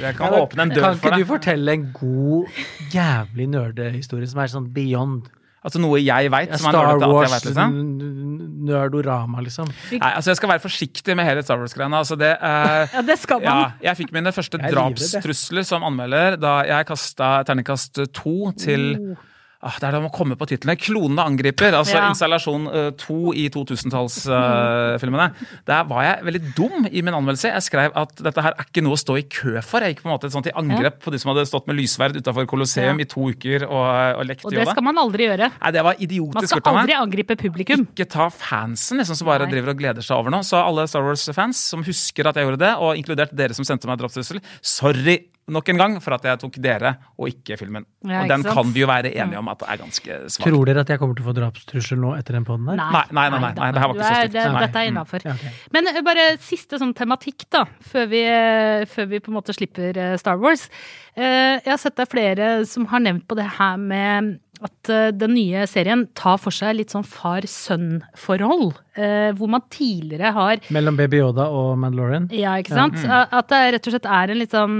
[0.00, 2.62] Jeg kan åpne en dør Kan ikke du fortelle en god,
[2.94, 5.28] jævlig nerdehistorie som er sånn beyond?
[5.60, 7.74] Altså noe jeg veit, Ja, som Star Wars, vet, liksom.
[7.76, 9.68] n- nerdorama, liksom.
[9.92, 11.98] Nei, altså Jeg skal være forsiktig med hele Star Wars-greiene.
[12.00, 13.74] Altså det, eh, Ja, det skal ja, man.
[13.84, 19.26] jeg fikk mine første er drapstrusler som anmelder da jeg kasta terningkast to til ah,
[19.60, 20.72] Det er det å komme på titlene.
[20.80, 22.08] 'Klonene angriper', altså Ja.
[22.08, 25.26] installasjon eh, to i 2000-tallsfilmene.
[25.68, 27.50] Der var jeg veldig dum i min anmeldelse.
[27.52, 29.80] Jeg skrev at dette her er ikke noe å stå i kø for.
[29.84, 31.76] Jeg gikk på en måte et sånt i angrep på de som hadde stått med
[31.76, 33.04] lysverd utafor Colosseum Ja.
[33.04, 35.50] i to uker og, og lekt Og det skal man aldri gjøre.
[35.60, 37.86] Nei, det var Man idiotisk skal gjort av meg aldri angripe publikum.
[37.92, 39.52] ikke ta fansen liksom, som bare Nei.
[39.52, 40.40] driver og gleder seg over noe.
[40.46, 43.86] Så alle Star Wars-fans som husker at jeg gjorde det, og inkludert dere som sendte
[43.86, 47.84] meg drapstrussel, sorry nok en gang for at jeg tok dere og ikke filmen.
[48.06, 48.54] Ja, og den sant?
[48.54, 50.46] kan vi jo være enige om at det er ganske svak.
[50.48, 52.76] Tror dere at jeg kommer til å få drapstrussel nå etter den poden der?
[52.80, 54.32] Nei, nei, nei, nei, nei, det her var ikke så stygt.
[54.32, 55.24] det- Dette er innafor.
[55.24, 55.50] Ja, okay.
[55.72, 59.54] Men eh, bare siste sånn tematikk, da, før vi, eh, før vi på en måte
[59.56, 60.68] slipper eh, Star Wars.
[61.16, 64.90] Eh, Jeg har sett det er flere som har nevnt på det her med at
[64.92, 68.74] eh, den nye serien tar for seg litt sånn far-sønn-forhold.
[68.96, 72.28] eh, Hvor man tidligere har Mellom Baby Yoda og Mandalorian?
[72.32, 72.98] ja, ikke sant?
[73.08, 74.76] At det rett og slett er en litt sånn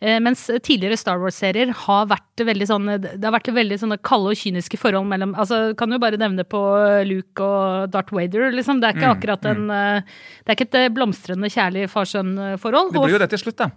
[0.00, 4.32] eh, Mens tidligere Star Wars-serier har vært veldig sånn Det har vært veldig sånne kalde
[4.34, 6.60] og kyniske forhold mellom altså Kan jo bare nevne på
[7.08, 8.80] Luke og Darth Vader, liksom.
[8.82, 10.02] Det er ikke akkurat en eh,
[10.44, 12.92] Det er ikke et blomstrende kjærlig far-sønn-forhold.
[12.92, 13.70] Det blir jo det til slutt, da.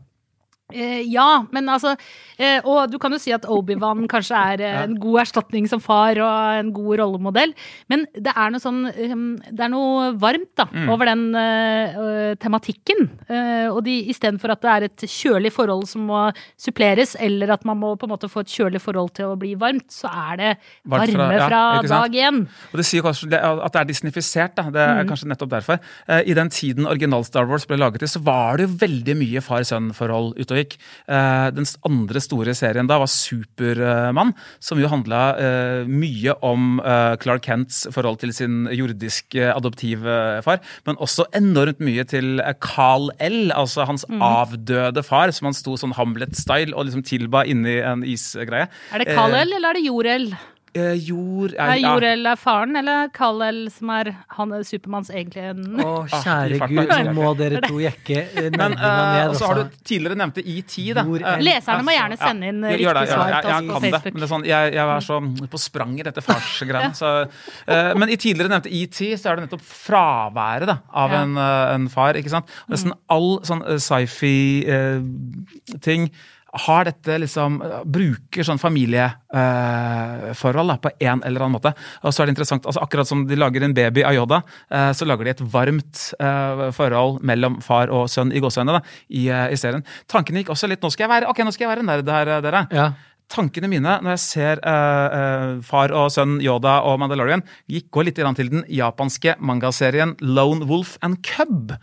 [0.74, 1.92] Eh, ja, men altså
[2.42, 5.78] eh, Og du kan jo si at Obi-Wan kanskje er eh, en god erstatning som
[5.84, 7.52] far og en god rollemodell,
[7.94, 9.14] men det er noe sånn eh,
[9.54, 13.06] Det er noe varmt da, over den eh, eh, tematikken.
[13.30, 16.24] Eh, og de istedenfor at det er et kjølig forhold som må
[16.58, 19.54] suppleres, eller at man må på en måte få et kjølig forhold til å bli
[19.62, 20.52] varmt, så er det
[20.96, 21.62] Varmt fra- varme ja, fra,
[21.94, 22.42] dag én.
[22.74, 24.58] Og det sier kanskje at det er disnifisert.
[24.58, 24.66] Da.
[24.74, 25.80] Det er kanskje nettopp derfor.
[26.10, 29.46] I den tiden original Star Wars ble laget i, så var det jo veldig mye
[29.46, 30.78] far-sønn-forhold ute og.
[31.08, 35.24] Eh, Den andre store serien da var Supermann, som jo handla
[35.88, 42.42] mye om eh, Clark Kents forhold til sin jordiske adoptivfar, men også enormt mye til
[42.44, 47.46] eh, Carl L., altså hans avdøde far, som han sto sånn Hamlet-style og liksom tilba
[47.48, 48.70] inni en isgreie.
[48.94, 50.30] Er det Carl L, eller er det Jor-El?
[50.76, 51.94] Eh, jord Er ja.
[51.94, 56.82] Jor-El er faren, eller Kal-El som er han er Supermanns egentlige Å, kjære ah, gud,
[56.84, 57.04] altså.
[57.08, 59.70] nå må dere to jekke eh, Men eh, og så har altså.
[59.72, 60.72] du tidligere nevnte ET, da.
[60.76, 61.04] tid, da.
[61.40, 63.72] Leserne må gjerne sende inn ja, gjør det, riktig svar ja, til jeg oss på
[63.72, 64.14] kan det, Facebook.
[64.14, 65.16] men det er sånn, jeg, jeg er så
[65.56, 66.94] på sprang i dette farsgreiene.
[67.00, 67.10] så,
[67.72, 71.22] eh, men i tidligere nevnte ET så er det nettopp fraværet da, av Ja.
[71.24, 72.14] en, eh, en far.
[72.20, 72.48] ikke sant?
[72.72, 73.80] Nesten all sånn eh,
[74.76, 76.02] sci-fi-ting
[76.66, 77.58] har dette liksom
[77.92, 81.72] Bruker sånn familieforhold eh, på en eller annen måte.
[82.04, 84.38] Og så er det interessant, altså Akkurat som de lager en baby av Yoda,
[84.70, 89.28] eh, så lager de et varmt eh, forhold mellom far og sønn i gåseøynene i,
[89.30, 89.86] eh, i serien.
[90.12, 92.26] Tankene gikk også litt Nå skal jeg være ok, nå skal jeg være nerd her,
[92.46, 92.62] dere.
[92.76, 92.88] Ja.
[93.32, 97.42] Tankene mine når jeg ser eh, eh, far og sønn Yoda og Mandalorian,
[97.72, 101.74] gikk, går litt grann til den japanske mangaserien Lone Wolf and Cub.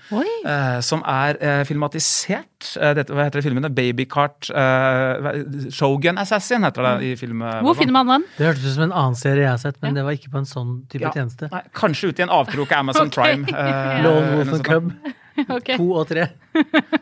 [0.46, 2.51] Eh, som er eh, filmatisert.
[2.80, 3.70] Eh, dette, hva heter det filmene?
[3.74, 5.30] Babycart uh,
[5.74, 7.62] Shogun Assassin heter det i filmen.
[7.66, 8.26] Hvor finner man den?
[8.38, 10.42] Det hørtes ut som en annen serie jeg har sett, men det var ikke på
[10.42, 11.14] en sånn type Ja.
[11.16, 11.50] tjeneste.
[11.52, 13.18] Nei, kanskje ute i en avkrok av Amazon okay.
[13.18, 13.48] Prime.
[13.50, 14.64] Uh, Lone Wolf and.
[14.70, 14.92] Cub,
[15.32, 15.78] Okay.
[15.80, 16.26] to og tre.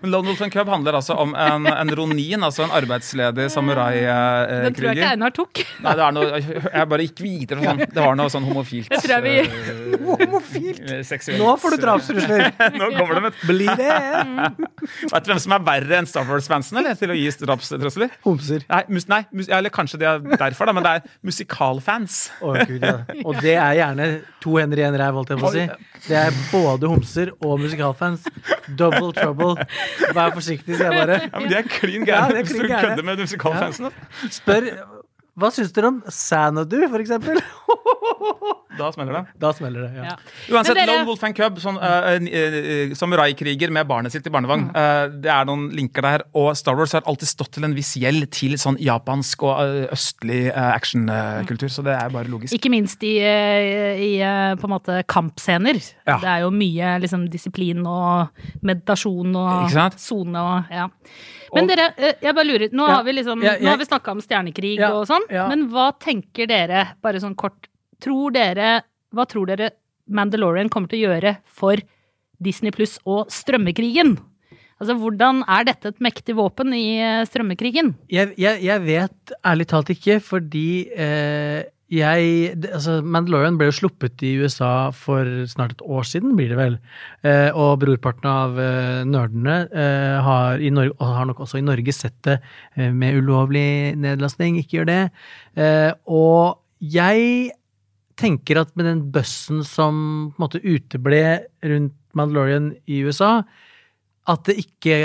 [0.06, 3.80] Lone Wolf and Cub handler altså om en, en ronin, altså en arbeidsledig Den tror
[3.90, 5.08] jeg ikke.
[5.10, 5.62] Einar tok.
[5.82, 7.64] Nei, det er noe Jeg bare gikk videre.
[7.64, 7.82] Sånn.
[7.90, 8.86] Det var noe sånn homofilt.
[8.94, 10.80] Det tror jeg vi- Uh, Homofilt!
[11.06, 11.38] seksuelt.
[11.42, 12.46] Nå får du drapstrusler!
[12.78, 13.98] Nå kommer det med Bli det!
[15.10, 18.12] Vet du hvem som er verre enn Star Wars-fansen eller, til å gi drapstrusler?
[18.26, 18.64] Homser.
[18.70, 22.18] Nei, mus, nei mus, eller kanskje det er derfor, da, men det er musikalfans.
[22.40, 23.00] Oh, Gud, ja.
[23.24, 24.08] Og det er gjerne
[24.42, 25.66] to hender i en ræv, holdt jeg på å si.
[26.06, 28.26] Det er både homser og musikalfans.
[28.78, 29.68] Double trouble.
[30.16, 31.20] Vær forsiktig, sier jeg bare.
[31.26, 33.92] Ja, men De er klin gærne hvis du kødder med musikalfansen.
[34.32, 34.70] Spør
[35.38, 37.40] Hva syns dere om Sanadu, for eksempel?
[38.80, 39.20] Da smeller det.
[39.42, 40.04] Da smeller det, ja.
[40.12, 40.14] Ja.
[40.54, 44.68] Uansett, dere- Lone Wolf and Cub, sånn uh, uh, samuraikriger med barnet sitt i barnevogn.
[44.72, 46.24] Uh, det er noen linker der.
[46.38, 49.88] Og Star Wars har alltid stått til en viss gjeld til sånn japansk og eh,
[49.92, 52.54] østlig uh, actionkultur, så det er bare logisk.
[52.56, 55.80] Ikke minst i, eh, i eh, på en måte kampscener.
[56.08, 56.16] Ja.
[56.22, 58.32] Det er jo mye liksom, disiplin og
[58.64, 60.88] meditasjon og sone og ja.
[61.54, 62.94] Men dere, eh, jeg bare lurer, nå Ja.
[62.96, 65.90] har vi liksom, Ja, nå har vi snakka om stjernekrig Ja, og sånn, men hva
[65.98, 67.68] tenker dere, bare sånn kort,
[68.00, 68.82] tror dere,
[69.14, 69.70] hva tror dere
[70.10, 71.76] Mandalorian kommer til å gjøre for
[72.42, 74.18] Disney Pluss og strømmekrigen?
[74.80, 77.94] Altså, hvordan er dette et mektig våpen i eh, strømmekrigen?
[78.08, 84.22] Jeg, jeg, jeg vet ærlig talt ikke, fordi eh, jeg Altså, Mandalorian ble jo sluppet
[84.26, 86.76] i USA for snart et år siden, blir det vel.
[87.26, 92.16] Eh, og brorparten av eh, nerdene eh, har, Norge, har nok også i Norge sett
[92.26, 92.38] det
[92.76, 94.60] eh, med ulovlig nedlastning.
[94.60, 95.00] Ikke gjør det.
[95.58, 97.50] Eh, og jeg
[98.20, 101.24] tenker at med den bussen som på en måte uteble
[101.66, 103.40] rundt Mandalorian i USA,
[104.30, 104.96] at det ikke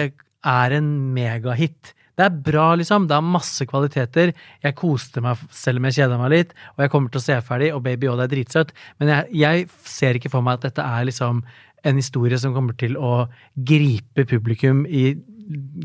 [0.46, 1.94] er en megahit.
[2.16, 3.08] Det er bra, liksom.
[3.10, 4.32] Det har masse kvaliteter.
[4.64, 7.38] Jeg koste meg selv om jeg kjeda meg litt, og jeg kommer til å se
[7.44, 10.86] ferdig, og Baby Yoda er dritsøt, men jeg, jeg ser ikke for meg at dette
[10.86, 11.44] er liksom
[11.86, 15.12] en historie som kommer til å gripe publikum i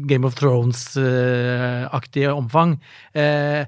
[0.09, 2.79] Game of Thrones-aktige omfang.
[3.13, 3.67] Eh,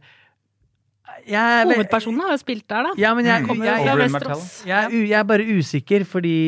[1.29, 2.92] jeg, er Hovedpersonen har jo spilt der, da.
[2.98, 6.38] ja, men jeg, Kommer jeg, jeg, er jeg er bare usikker, fordi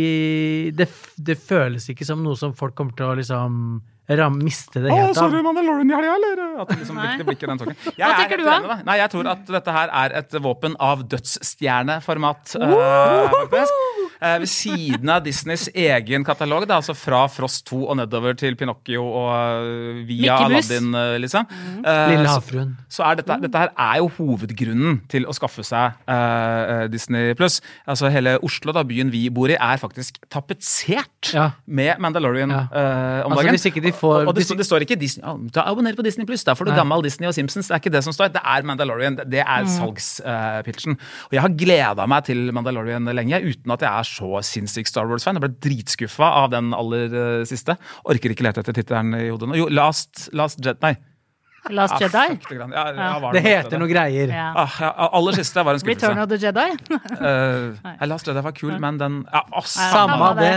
[0.74, 0.88] det,
[1.20, 3.60] det føles ikke som noe som folk kommer til å liksom
[4.20, 5.32] ram, miste det Å, helt av.
[5.32, 6.42] du i helga, eller?
[6.60, 7.06] At det liksom Nei.
[7.24, 7.78] blikket, den tanken.
[7.96, 8.76] Hva er tenker du, da?
[8.84, 12.56] Nei, jeg tror at dette her er et våpen av dødsstjerneformat.
[12.60, 13.38] Uh,
[14.42, 19.02] ved siden av Disneys egen katalog, da, altså fra Frost 2 og nedover til Pinocchio
[19.04, 21.46] og eh, via Aladdin, eh, liksom.
[21.84, 22.76] Eh, Lille så- havfruen.
[22.88, 27.60] så er dette, dette her er jo hovedgrunnen til å skaffe seg eh, Disney pluss.
[27.86, 31.50] Altså hele Oslo, da, byen vi bor i, er faktisk tapetsert Ja.
[31.66, 32.62] med Mandalorian Ja.
[32.72, 33.54] eh, om Altså, dagen.
[33.58, 35.94] hvis ikke de får- og, og det, står- det står ikke Disney, oh, ta abonner
[35.94, 37.68] på Disney pluss, da får du gammel Disney og Simpsons.
[37.68, 38.32] Det er ikke det som står.
[38.32, 39.16] Det er Mandalorian.
[39.16, 39.68] Det, det er Mm.
[39.68, 40.92] salgspitchen.
[40.94, 44.13] og jeg har gleda meg til Mandalorian lenge, uten at jeg er så
[44.46, 45.38] sinnssyk Star Wars-fan.
[45.38, 47.76] Jeg ble dritskuffa av den aller eh, siste.
[48.10, 49.58] Orker ikke lete etter tittelen i hodet nå.
[49.58, 50.80] Jo, Last, Last Jet...
[50.84, 50.94] Nei.
[51.72, 52.36] Last Ah, Jedi?
[52.42, 52.56] fuck det.
[52.76, 54.28] Ja, ja, var Det heter noe greier.
[54.28, 54.50] Ja.
[54.64, 56.10] Ah, ja, aller siste var en skuffelse.
[56.10, 56.66] Return of the Jedi?
[57.94, 60.52] Uh, Last Jedi var kul, men den ja, å, Samme Samme det.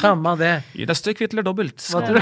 [0.00, 0.52] Samme det.
[0.74, 1.78] Gi deg stykk hvitt eller dobbelt.
[1.92, 2.18] Hva tror,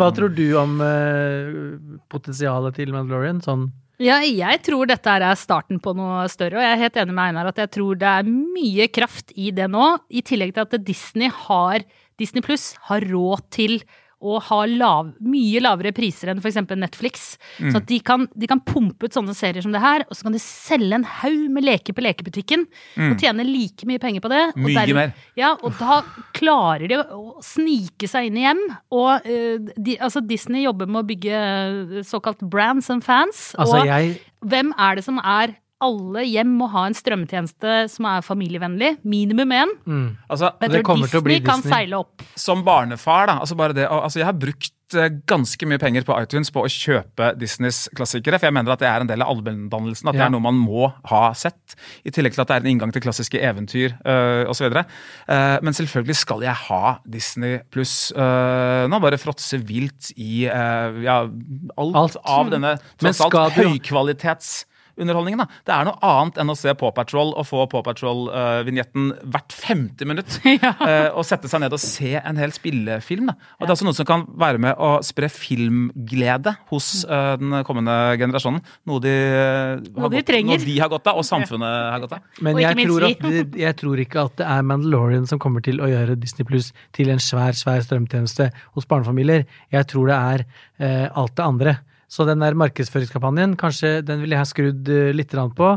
[0.00, 3.38] hva tror du om uh, potensialet til Mandalorian?
[3.44, 3.68] Sånn
[4.02, 7.28] Ja, jeg tror dette er starten på noe større, og jeg er helt enig med
[7.28, 10.74] Einar at jeg tror det er mye kraft i det nå, i tillegg til at
[10.82, 11.84] Disney har
[12.18, 13.76] Disney Pluss har råd til
[14.22, 16.60] å ha lav, mye lavere priser enn f.eks.
[16.78, 17.26] Netflix.
[17.58, 17.70] Mm.
[17.72, 20.28] Så at de kan, de kan pumpe ut sånne serier som det her, og så
[20.28, 22.66] kan de selge en haug med leker på lekebutikken
[23.10, 24.44] og tjene like mye penger på det.
[24.54, 24.68] og Mm.
[24.68, 25.14] Mye mer.
[25.36, 26.00] Ja, og da
[26.36, 28.62] klarer de å snike seg inn i hjem.
[28.94, 33.50] Og uh, de, altså Disney jobber med å bygge eh, såkalt brands and fans.
[33.58, 38.08] Altså, og jeg hvem er det som er alle hjem må ha en strømmetjeneste som
[38.08, 38.94] er familievennlig.
[39.02, 39.76] Minimum én.
[40.30, 42.22] Altså, det kommer kommer til å bli Disney kan seile opp.
[42.38, 46.16] som barnefar, da, altså bare det, altså jeg har brukt eh, ganske mye penger på
[46.20, 49.32] iTunes på å kjøpe Disneys klassikere, for jeg mener at det er en del av
[49.32, 52.66] allmenndannelsen, at det er noe man må ha sett, i tillegg til at det er
[52.66, 54.68] en inngang til klassiske eventyr øh, osv.
[54.72, 58.12] Uh, men selvfølgelig skal jeg ha Disney pluss.
[58.16, 61.22] Uh, nå bare fråtse vilt i uh, ja,
[61.76, 62.20] alt, Alt.
[62.22, 64.62] av denne Men tross alt høykvalitets
[65.02, 65.42] underholdningen.
[65.42, 65.46] da.
[65.66, 70.06] Det er noe annet enn å se Paw Patrol og få Paw Patrol-vignetten hvert femte
[70.08, 70.38] minutt.
[70.44, 73.30] eh, og sette seg ned og se en hel spillefilm.
[73.30, 73.36] Da.
[73.58, 77.58] Og Det er også noe som kan være med å spre filmglede hos uh, den
[77.68, 78.62] kommende generasjonen.
[78.88, 80.58] Noe de, eh, har Noe de godt- trenger.
[80.58, 82.26] Noe de har godt av, og samfunnet har godt av.
[82.40, 85.90] Men jeg tror, at jeg tror ikke at det er Mandalorian som kommer til å
[85.90, 89.46] gjøre Disney Pluss til en svær, svær strømtjeneste hos barnefamilier.
[89.72, 91.76] Jeg tror det er alt det andre.
[92.12, 95.68] Så den der markedsføringskampanjen, kanskje den ville jeg ha skrudd eh, litt på.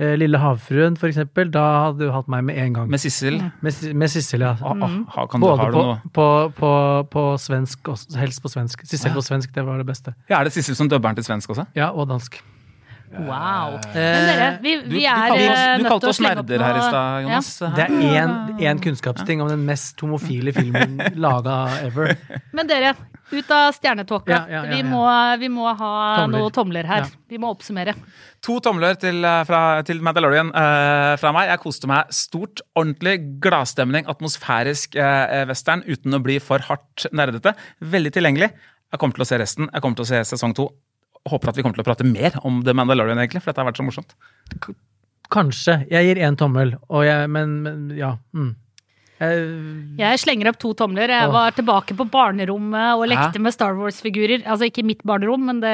[0.00, 1.50] Eh, Lille havfruen, for eksempel.
[1.52, 2.88] Da hadde du hatt meg med en gang.
[2.88, 3.36] Med Sissel.
[3.60, 4.54] Med, med Sissel, ja.
[4.56, 4.82] Mm.
[4.82, 6.72] ah, ha- kan du, Både har du på, noe på, på,
[7.12, 8.86] på svensk, også, helst på svensk.
[8.88, 10.14] Sissel på svensk, det var det beste.
[10.32, 11.68] ja, Er det Sissel som dubber den til svensk også?
[11.76, 12.40] Ja, og dansk.
[13.12, 13.76] Wow.
[13.92, 16.08] Eh, Men dere, vi, Du, vi du er kalte oss, eh, du nødt kalte til
[16.08, 17.50] å oss slenge opp nerder her i stad, Jonas.
[17.60, 17.70] Ja.
[17.76, 22.14] Det er én kunnskapsting om den mest homofile filmen laga ever.
[22.56, 22.94] Men dere,
[23.32, 24.32] ut av stjernetåka.
[24.32, 24.82] Ja, ja, ja, Vi,
[25.44, 26.38] vi må ha Tomler.
[26.38, 27.06] noen tomler her.
[27.06, 27.24] Ja.
[27.32, 27.94] Vi må oppsummere.
[28.44, 31.48] To tomler til, eh, fra, til Mandalorian uh, fra meg.
[31.52, 32.64] Jeg koste meg stort.
[32.78, 37.54] Ordentlig gladstemning, atmosfærisk uh, western uten å bli for hardt nerdete.
[37.80, 38.50] Veldig tilgjengelig.
[38.92, 39.68] Jeg kommer til å se resten.
[39.72, 40.68] Jeg kommer til å se sesong to.
[41.28, 43.68] Håper at vi kommer til å prate mer om The Mandalorian, egentlig, for dette har
[43.70, 44.16] vært så morsomt.
[45.32, 45.78] Kanskje.
[45.92, 48.16] Jeg gir én tommel, og jeg, men, men ja.
[48.36, 48.50] Mm.
[49.22, 49.42] Jeg,
[50.00, 51.12] Jeg slenger opp to tomler.
[51.14, 53.44] Jeg var tilbake på barnerommet og lekte Hæ?
[53.46, 54.42] med Star Wars-figurer.
[54.42, 55.70] Altså ikke mitt barnerom, men det,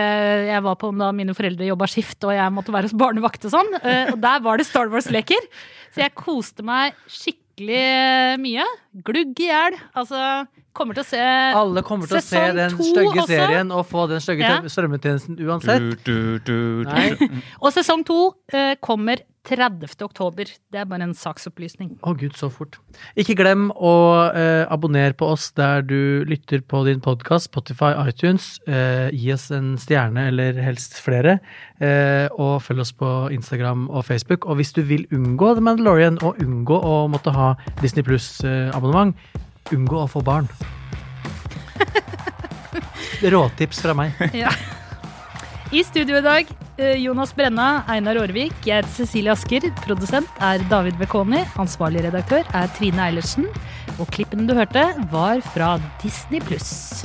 [0.51, 3.55] jeg var på da mine foreldre jobba skift og jeg måtte være hos barnevakt og
[3.57, 3.73] sånn.
[3.81, 5.49] Eh, Og der var det Star Wars-leker.
[5.97, 8.69] Så jeg koste meg skikkelig mye.
[9.09, 9.81] Glugg i hjel.
[9.97, 10.21] Altså,
[10.77, 11.23] kommer til å se
[11.59, 14.61] alle kommer til å se den stygge serien og få den stygge Ja.
[14.63, 15.89] strømmetjenesten uansett.
[16.05, 16.91] Du, du, du, du.
[16.93, 17.43] Nei.
[17.65, 18.21] Og sesong to
[18.53, 19.89] eh, kommer 30.
[20.05, 20.45] oktober.
[20.69, 21.95] Det er bare en saksopplysning.
[22.05, 22.77] Å gud, så fort.
[23.17, 23.93] Ikke glem å
[24.29, 28.59] eh, abonnere på oss der du lytter på din podkast, Spotify, iTunes.
[28.69, 31.39] Eh, gi oss en stjerne, eller helst flere.
[31.81, 34.45] Eh, og følg oss på Instagram og Facebook.
[34.45, 39.17] Og hvis du vil unngå The Mandalorian, og unngå å måtte ha Disney Pluss-abonnement,
[39.75, 40.49] unngå å få barn.
[43.23, 44.15] Råtips fra meg.
[44.45, 44.53] Ja.
[45.69, 46.49] I studio i dag,
[46.81, 49.67] eh, Jonas Brenna, Einar Aarvik, jeg heter Cecilie Asker.
[49.85, 51.43] Produsent er David Bekoni.
[51.61, 53.45] Ansvarlig redaktør er Trine Eilertsen.
[53.99, 57.05] Og klippene du hørte, var fra Disney pluss.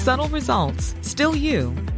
[0.00, 1.74] Subtle results, still you,